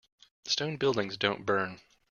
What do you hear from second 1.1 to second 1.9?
don't burn.